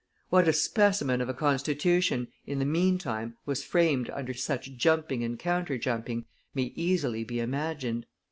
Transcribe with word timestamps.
What 0.31 0.47
a 0.47 0.53
specimen 0.53 1.21
of 1.21 1.29
a 1.29 1.33
Constitution, 1.35 2.29
in 2.47 2.57
the 2.57 2.65
meantime, 2.65 3.35
was 3.45 3.63
framed 3.63 4.09
under 4.09 4.33
such 4.33 4.71
jumping 4.73 5.23
and 5.23 5.37
counter 5.37 5.77
jumping, 5.77 6.25
may 6.55 6.73
easily 6.75 7.23
be 7.23 7.39
imagined. 7.39 8.07